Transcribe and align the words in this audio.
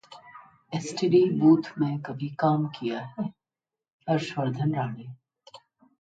STD 0.73 1.23
booth 1.39 1.69
में 1.79 2.01
भी 2.11 2.29
काम 2.39 2.65
किया 2.79 2.99
है: 2.99 3.25
हर्षवर्धन 4.07 4.75
राणे 4.75 5.07